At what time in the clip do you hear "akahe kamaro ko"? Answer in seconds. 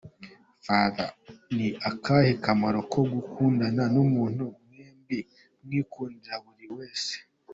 1.89-2.99